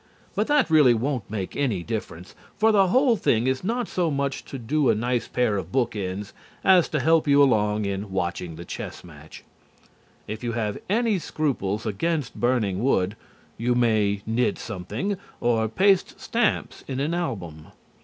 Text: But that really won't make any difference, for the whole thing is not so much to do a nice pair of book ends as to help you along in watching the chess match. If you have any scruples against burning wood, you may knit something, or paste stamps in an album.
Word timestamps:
But 0.33 0.47
that 0.47 0.71
really 0.71 0.95
won't 0.95 1.29
make 1.29 1.55
any 1.55 1.83
difference, 1.83 2.33
for 2.57 2.71
the 2.71 2.87
whole 2.87 3.15
thing 3.15 3.45
is 3.45 3.63
not 3.63 3.87
so 3.87 4.09
much 4.09 4.43
to 4.45 4.57
do 4.57 4.89
a 4.89 4.95
nice 4.95 5.27
pair 5.27 5.57
of 5.57 5.71
book 5.71 5.95
ends 5.95 6.33
as 6.63 6.89
to 6.89 6.99
help 6.99 7.27
you 7.27 7.43
along 7.43 7.85
in 7.85 8.09
watching 8.11 8.55
the 8.55 8.65
chess 8.65 9.03
match. 9.03 9.43
If 10.27 10.43
you 10.43 10.53
have 10.53 10.79
any 10.89 11.19
scruples 11.19 11.85
against 11.85 12.33
burning 12.33 12.81
wood, 12.83 13.15
you 13.59 13.75
may 13.75 14.23
knit 14.25 14.57
something, 14.57 15.17
or 15.39 15.67
paste 15.67 16.19
stamps 16.19 16.83
in 16.87 16.99
an 16.99 17.13
album. 17.13 17.67